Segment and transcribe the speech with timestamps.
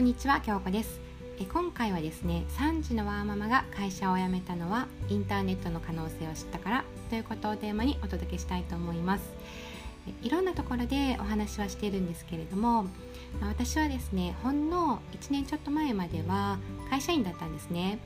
[0.00, 0.98] こんにちは京子です。
[1.38, 9.24] え今回はですね3児のワーママが会社を辞めたのはインターネットの可能性を知ったからということをテーマにお届けしたいと思います。
[10.22, 12.86] いろんなところでお話はしているんですけれども
[13.42, 16.58] 私はですねほんの1年ちょっと前までは
[16.88, 17.98] 会社員だったんですね。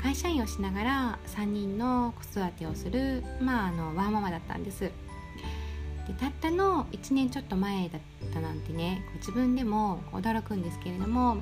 [0.00, 4.92] 会社員をしながら3人の子育てをする、まあ、あのワーママだったんです。
[6.06, 8.02] でたったの1年ちょっと前だっ
[8.32, 11.38] たなんてね自分でも驚くんですけれども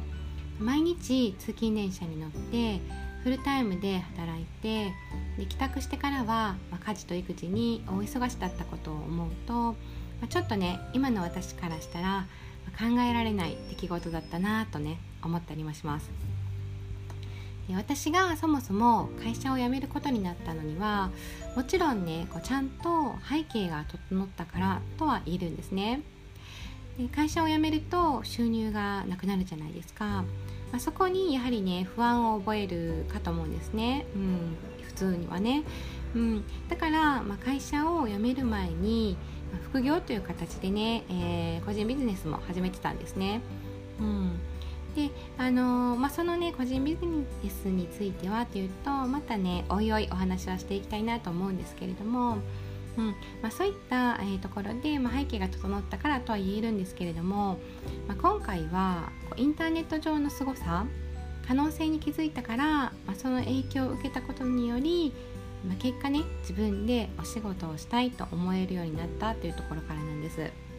[0.59, 2.80] 毎日通勤電車に乗って
[3.23, 4.92] フルタイムで働いて
[5.38, 9.77] で帰宅してからは、まあ、家事と育児に大忙しだったことを思うと、ま
[10.24, 12.27] あ、ちょっとね今の私からしたら、ま、
[12.79, 16.10] 考えられない出来事だったなとね思ったりもします。
[17.77, 21.10] 私がそもそも会社を辞めることになったのには
[21.56, 26.02] もちろんねこうちゃんと背景が整ったからとは言えるんですね。
[26.98, 30.24] で会社を辞めると収入がなくなるじゃないですか、ま
[30.74, 35.62] あ、そこにやはりね不安を覚えるかと思うんですね、うん、普通にはね、
[36.15, 39.16] うん、だから、まあ、会社を辞める前に、
[39.65, 43.40] 副業という形でね、えー、個人ビジネスも始めてたんですね、
[44.01, 44.40] うん。
[44.95, 52.38] であのー、まあ、そのね個人ビジネスについてはというとまたねおいおいお話はしていきたいなと思うんですけれども、
[52.99, 53.07] うん
[53.43, 57.59] まあ、そういった、えー、ところで、まあ、背景が整ったからとは言えるんですけれども、
[58.09, 60.87] まあ、今回はインターネット上の凄さ
[61.46, 65.12] 可能性に気づいたから、まあ、その影響を受けたことにより、
[65.66, 70.69] まあ、結果ね自分でお仕事をしたいと思えるようになったというところからなんです。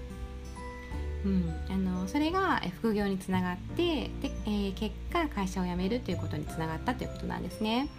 [1.26, 7.90] うん、あのそれが副業につながってで、えー、結果会社を辞めるということにつながったということなんですね。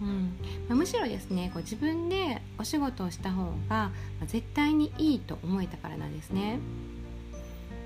[0.00, 0.36] うん
[0.68, 6.58] まあ、むしろですねこう自分でお仕事をした方が、ま、絶対にいいと思えたからなんですね。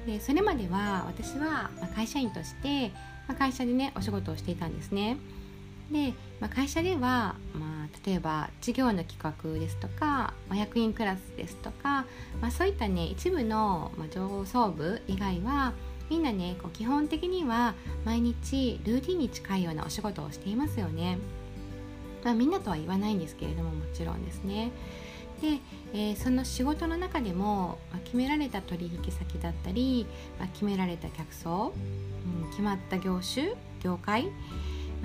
[0.07, 2.93] でそれまでは私は、ま、会社員として、
[3.29, 5.19] ま、会社でねお仕事をしていたんですね。
[5.91, 12.07] で、まあ、会社では、まあ、例えば事業の企画ですとか、まあ、役員クラスですとか、
[12.41, 15.73] まあ、そういったね一部の、まあ、上層部以外は
[16.11, 17.75] みんなねこう基本的には
[18.05, 21.19] 毎日ルーティンに近いようなお仕事をしていますよね。
[22.25, 24.73] まあ、みんなとは言わないんですけれどももちろんですね。
[25.41, 25.59] で、
[25.93, 30.07] えー、その仕事の中でも、まあ、決められた取引先だったり、
[30.39, 31.73] まあ、決められた客層、
[32.45, 34.29] うん、決まった業種業界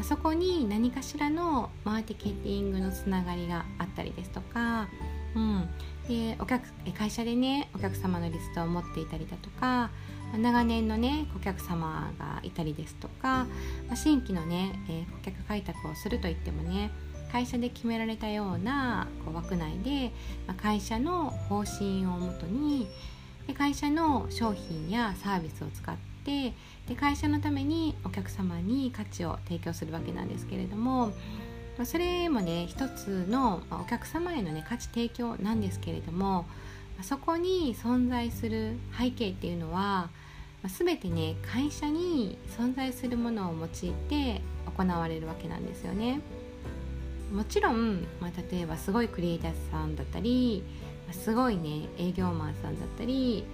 [0.03, 4.87] そこに何かしらのマーケティングのつながりがあったりですとか、
[5.35, 5.69] うん、
[6.07, 6.67] でお客
[6.97, 9.89] 会社でねお客様のリストを持っていたりだとか
[10.37, 13.47] 長年のね顧客様がいたりですとか、
[13.89, 16.91] ま、新規のね、え、顧客開拓をするといってもね
[17.31, 20.11] 会社で決められたようなこう枠内で、
[20.47, 22.87] ま、会社の方針をもとに
[23.47, 26.53] で会社の商品やサービスを使ってって
[26.87, 31.11] で会社のためにお客様に価値を提供するわけなんですけれども
[31.83, 36.45] それもね一つのお客様への、ね、価値提供なんですけれども
[37.01, 40.09] そこに存在する背景っていうのは
[40.67, 44.41] 全てね会社に存在するものを用いて
[44.77, 46.21] 行われるわけなんですよね。
[47.33, 50.63] もちろん、まあ、例えばすごいクリエイターさんだったり
[51.13, 53.45] すごいね営業マンさんだったり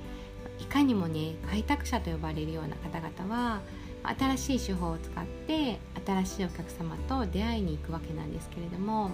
[0.60, 3.62] いかにもね開拓者と呼ばれるような方々は
[4.04, 9.12] 新しい手法を使って新しいお客様と出会いに行くわけなんですけれども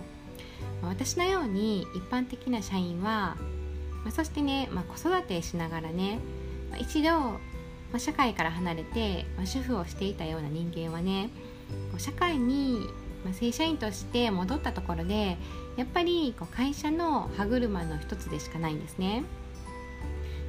[0.81, 3.37] 私のように一般的な社員は
[4.05, 6.19] まそしてね、まあ、子育てしながらね
[6.77, 7.09] 一度
[7.91, 11.29] ま社会から離れてま主婦をしていたような人間はね
[11.97, 12.87] 社会に
[13.23, 15.37] ま正社員として戻ったところで
[15.77, 19.23] やっぱりこう会社の歯車の一つでしかないんですね。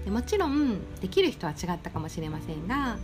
[0.05, 2.99] でもちろんできる人は違ったかもしれませんが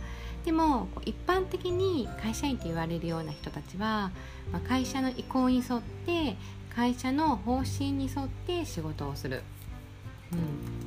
[0.45, 4.11] でも一般的に会社員と言われるような人たちは、
[4.51, 6.35] まあ、会社の意向に沿って
[6.75, 9.43] 会社の方針に沿って仕事をする、
[10.31, 10.35] う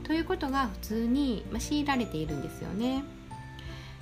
[0.01, 3.05] ん、ということが普通に、まあ、強いられているんですよね。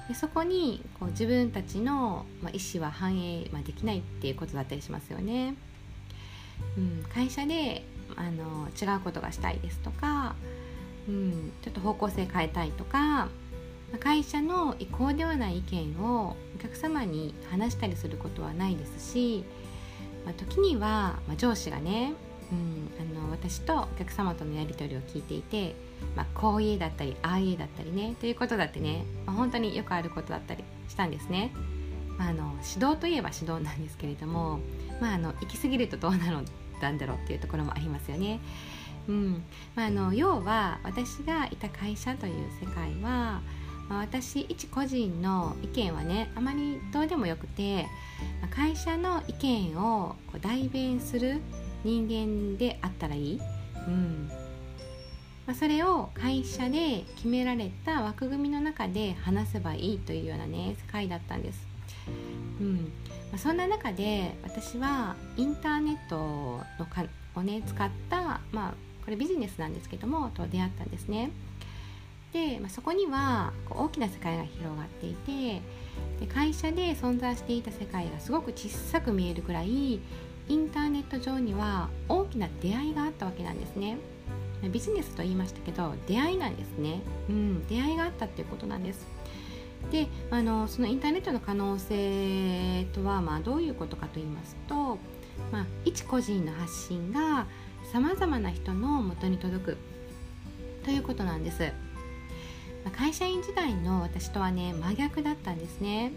[0.08, 5.54] でそこにこう自分たちの、まあ、意思は反映、まあ、できないっていうことだったりしますよね。
[6.76, 7.84] うん、会社で
[8.16, 10.34] あの違うことがしたいですとか
[11.08, 13.28] うん、ちょっと方向性変えたいとか
[14.00, 19.44] 会社の意向ではない意見をお客様に話したりすることはないですし、
[20.25, 22.14] まあ、時には、まあ、上司がね、
[22.50, 25.75] うん、あの私とお客様とのやり取りを聞いていて、
[26.16, 31.52] まあ、こういうだったりああいうだったりねということだってね、まあ、本当によくあることだったりしたんですね。
[32.19, 34.60] まあ、あの指導といえば指導なんですけれども、
[35.00, 36.40] まあ、あの行き過ぎるとどうなる
[36.90, 38.40] んだろうっていうところもありますよね。
[39.08, 39.43] うん。
[39.75, 43.40] まあ、あの要は私がいた会社という世界は
[43.88, 47.82] まあ、私一個人の意見はねあまりどうでもよくて、
[48.40, 51.40] まあ、会社の意見をこう代弁する
[51.84, 53.40] 人間であったらいい、
[53.87, 54.28] うん。
[55.46, 61.66] まあ、それを会社で決められた枠組みの中で話せばいいというようなね世界だったんです。
[62.60, 62.76] うん。
[63.31, 66.16] まあ、そんな中で私はインターネット
[66.78, 71.31] のかをね使った、まあ、これビジネスなんですけどもと出会ったんですね。
[72.32, 75.60] で、まあ、そこにはこう大きな世界が広がっていて
[76.19, 80.00] で会社で存在していた世界がすごく小さく見えるくらい
[80.49, 83.99] インターネット上には大きな出会いがあったわけなんですね。
[84.70, 89.06] ビジネスと言いましたけど出会いなんですね、うん、出会いがあったっていうことなんです
[89.90, 94.98] であのそのインターネットの可能性とは、まあ、どういうことかと言いますと、
[95.50, 97.46] まあ、一個人の発信が
[97.92, 99.76] さまざまな人のもとに届く。
[100.82, 101.72] ということなんです、
[102.86, 106.10] ま、会社員時代の私とはね真逆だったんですね。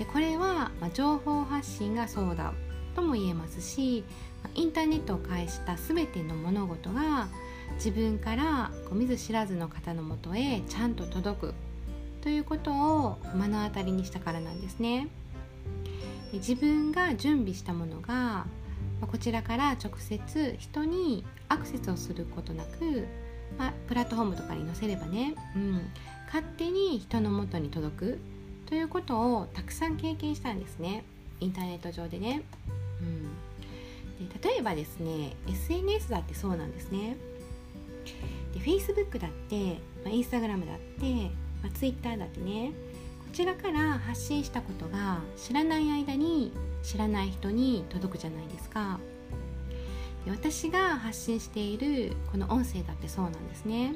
[0.00, 2.52] でこれは、まあ、情報発信がそうだ
[2.96, 4.02] とも言えますし
[4.56, 7.28] インターネットを介した全ての物事が
[7.76, 11.54] 自分からこう見ず知らずの方のもとへちゃんと届く。
[12.22, 15.06] ということを目の当たりにしたからなんですね。
[16.32, 18.46] 自分が準備したものが
[19.06, 23.06] こちらから直接人にアクセスをすることなく、
[23.58, 25.90] まあ、プラットフォームとかに載せればね、うん、
[26.26, 28.18] 勝手に人のもとに届く
[28.66, 31.04] ということをたくさん経験したんですね
[31.40, 32.42] インターネット上でね。
[33.00, 37.16] うん、で例えばですね SNS だってそうなんですね。
[38.54, 41.30] で Facebook だって、まあ、Instagram だって
[41.62, 42.72] まあ、Twitter だってね
[43.32, 46.52] ちらから発信したことが知らない間に
[46.82, 49.00] 知らない人に届くじゃないですか。
[50.24, 53.94] で私が発信しているこの音声だってそうなんですね。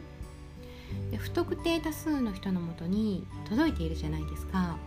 [1.11, 4.79] で不特定多数の人のもとに届いているじゃないですか。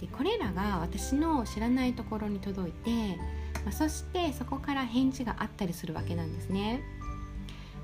[0.00, 3.16] でこれらが私の知らないところに届いて、
[3.64, 6.82] まあ、そしてそこから返事があったりするわけなんですね。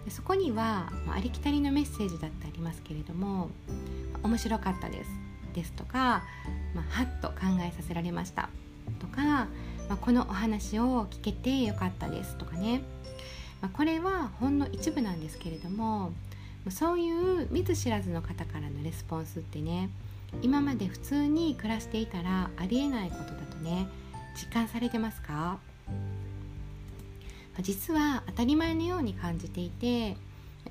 [0.05, 3.50] でそこには、まあ、ありきたりのメッセージだってありますけれども
[4.23, 5.11] 「面白かったです」
[5.50, 6.25] ですとか、
[6.75, 8.49] まあ、はっと考えさせられました
[8.99, 9.49] とか、ま
[9.91, 12.82] あ、このお話を聞けてよかったですとかね、
[13.61, 16.12] まあ、これはほんの一部なんですけれども
[16.69, 19.91] そういう見ず知らずの方からのレスポンスってね
[20.43, 23.88] 今まで普通に暮らしていたらありえないことだとね
[24.37, 25.58] 実感されてますか？
[27.62, 30.17] 実は当たり前のように感じていて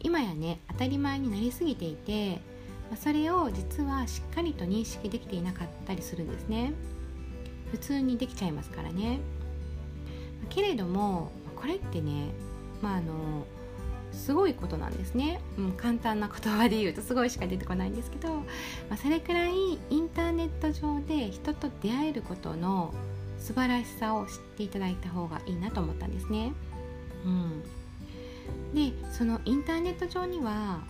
[0.01, 2.41] 今やね当たり前になりすぎていて
[2.95, 6.73] それを実はしっかりと認識できていなかったりするんですね。
[7.71, 9.19] 普通にできちゃいますからね。
[10.49, 12.29] けれどもこれってね
[12.81, 13.45] まああの
[14.11, 18.43] すごいことなんですね、うん、簡単な言葉で言うとすごいしか出てこないんですけど、ま
[18.91, 19.53] あ、それくらい
[19.89, 22.93] インターネット上で人と出会えることの
[23.37, 26.53] 素晴らしさを知っていただいた方がいいなと思ったんですね。
[27.23, 27.63] うん、
[28.73, 30.81] でそのインターネット上には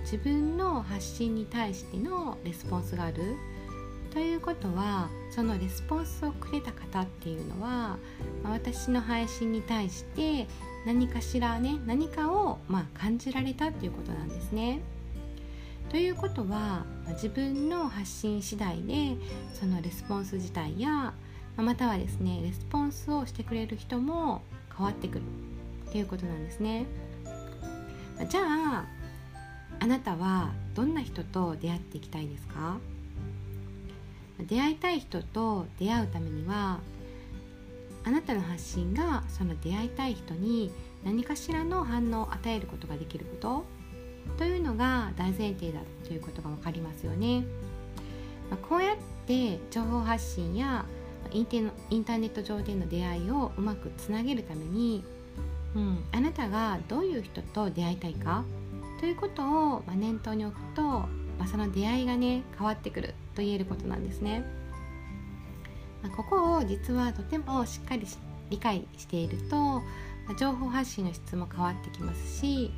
[0.00, 3.36] 自分の発信に対してのレスポンスがある
[4.12, 7.96] ということはそのレスポンスをくれた方っていうのは
[8.44, 10.46] 私の配信に対して
[10.84, 14.80] 何かしらね何かをま感じられたっていうことなんですね。
[15.88, 19.16] ということは自分の発信次第で
[19.52, 21.12] そのレスポンス自体や
[21.56, 24.42] またはですねレスポンスをしてくれる人も
[24.74, 25.22] 変わってくる
[25.88, 26.86] っていうことなんですね
[28.28, 28.86] じゃあ
[29.82, 32.78] あなたはどんな人と出会っていきたいですか？
[34.38, 36.78] 出会いたい人と出会うためには
[38.04, 40.70] あなたの発信がその出会いたい人に
[41.04, 43.64] 何かしらの反応を与えることができること？
[44.38, 47.42] というのが大前提だということが分かりますよね。
[48.52, 48.96] まこうやっ
[49.26, 50.86] て情報発信や
[51.32, 55.02] インターネット上での出会いをうまくつなげるために
[55.74, 58.44] うん、あなたがどういう人と出会いたいか？
[59.02, 61.08] ということを、まあ、念頭に置くと、ま
[61.40, 64.44] あ、その出会いがね変わってくると言えることなんですね。
[66.04, 68.06] まあ、ここを実はとてもしっかり
[68.50, 69.82] 理解していると、ま
[70.30, 72.70] あ、情報発信の質も変わってきますし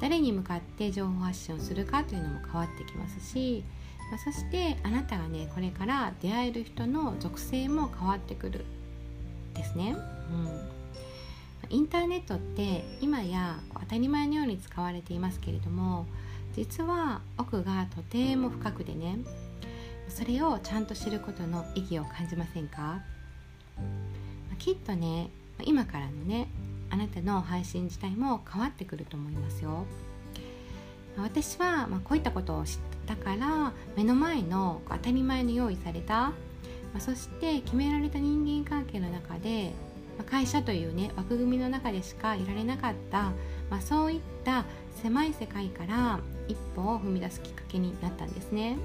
[0.00, 3.64] 誰に向かって情報発信をするかというのも変わってきますし、
[4.08, 8.64] まあ、そしてあなたがねこれから出会える人の属性も変わってくる
[9.54, 9.96] ですね。
[10.30, 10.81] うん
[11.72, 16.04] インターネットって今や当たり前のように使われていますけれども
[16.54, 19.16] 実は奥がとても深くでね
[20.10, 23.00] それをちゃんと知ることの意義を感じませんか？
[24.58, 25.30] きっとね
[25.64, 26.48] 今からのね
[26.90, 29.86] あなたの配信自体も変わってくると思いますよ。
[31.16, 36.32] 私はまこういったことを知ったから目の前の当たり前の用意された、
[36.92, 39.72] まそして決められた人間関係の中で、
[40.18, 43.32] ま会社というね枠組みの中でしかいられなかった、
[43.70, 44.64] まあ、そういった
[45.02, 48.78] 狭い世界から一歩を踏み出すきっかけになったんですね。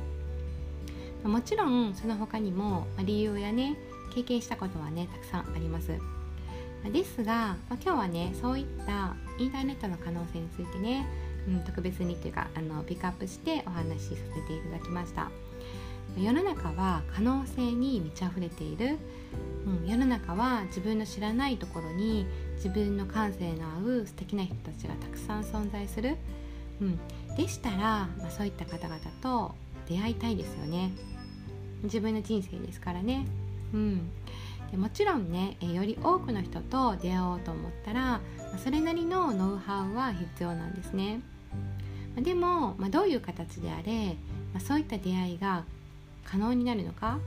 [1.23, 3.75] もちろんその他にも理由やね
[4.13, 5.91] 経験したことはねたくさんあります。
[6.91, 11.05] ですが、まあ、今日はねそういったインターネットの可能性についてね、
[11.47, 15.29] うん、特別にというかあのピックアップしてお話しさせていただきました
[16.15, 18.97] 世の中は可能性に満ち溢れている、
[19.65, 26.17] うん、世の中は自分の知らないところに自分の感性の合う素敵な人たちがたくさん存在する、
[26.81, 26.99] うん、
[27.35, 29.55] でしたら、まあ、そういった方々と
[29.87, 30.91] 出会いたいですよね。
[31.83, 33.25] 自分の人生ですからね。
[33.73, 34.09] うん
[34.71, 38.19] でもちろんねより多くの人と出会おうと思ったら
[38.61, 41.21] それなりのノウハウは必要なんですね。
[42.17, 44.17] でも、まあ、どういう形であれ、
[44.53, 45.65] まあ、そういった出会いが
[46.29, 47.19] 可能になるのか、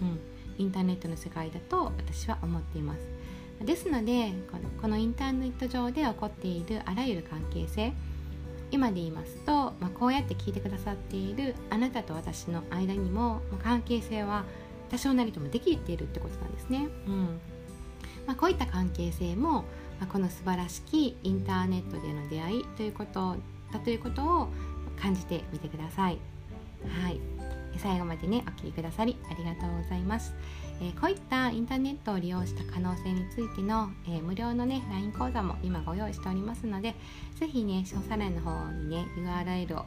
[0.00, 0.20] うん、
[0.58, 3.00] インターネットの世界だと私は思っています。
[3.64, 7.92] ですのでこのこのインターネット上で起こっているあらゆる関係性
[8.70, 14.44] 今で言いますと、まあ、こうやって聞いてくださっているあなたと私の間にも、まあ、関係性は
[14.90, 16.88] 多少なりともできているってことなんですね。
[17.06, 17.40] うん。
[18.26, 19.64] まあ、こういった関係性も、ま
[20.02, 23.36] あ、この素晴らしきインターネットでの出会いということ
[23.72, 24.48] だということを
[25.00, 26.18] 感じてみてください。
[27.02, 27.37] はい。
[27.76, 30.34] 最後までねお聴きくださりありがとうございます、
[30.80, 36.94] えー、こういったインターネットを利用した可能性についての、えー、無料のね LINE 講座も今ご用意しておりますので
[37.38, 39.84] 是非ね詳細欄の方にね URL を、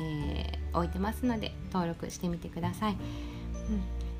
[0.00, 2.98] えー、置いてますので登録してみてください、うん。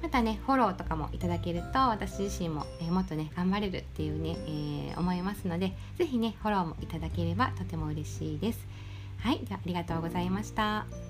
[0.02, 8.66] またねフォローとかもいただけると私自身も、えー、もっとね頑張れるっていうね、えー、思いますので是非ねフォローもいただければとても嬉しいです。
[9.22, 9.40] はい。
[9.40, 11.09] ではありがとうございました。